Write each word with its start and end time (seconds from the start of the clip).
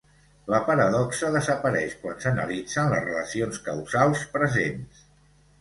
La 0.51 0.59
paradoxa 0.69 1.29
desapareix 1.35 1.93
quan 2.05 2.17
s'analitzen 2.25 2.91
les 2.95 3.05
relacions 3.11 3.63
causals 3.71 4.25
presents. 4.39 5.07